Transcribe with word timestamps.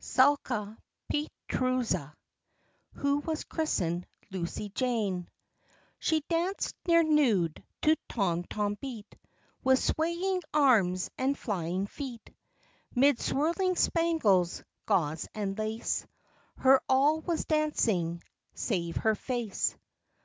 ZALKA 0.00 0.78
PEETRUZA 1.12 2.14
(Who 2.92 3.16
Was 3.18 3.42
Christened 3.42 4.06
Lucy 4.30 4.68
Jane) 4.72 5.28
She 5.98 6.22
danced, 6.28 6.76
near 6.86 7.02
nude, 7.02 7.64
to 7.82 7.96
tom 8.08 8.44
tom 8.44 8.78
beat, 8.80 9.16
With 9.64 9.80
swaying 9.80 10.42
arms 10.54 11.10
and 11.18 11.36
flying 11.36 11.88
feet, 11.88 12.32
'Mid 12.94 13.18
swirling 13.18 13.74
spangles, 13.74 14.62
gauze 14.86 15.26
and 15.34 15.58
lace, 15.58 16.06
Her 16.58 16.80
all 16.88 17.18
was 17.18 17.44
dancing 17.44 18.22
save 18.54 18.98
her 18.98 19.16
face. 19.16 19.76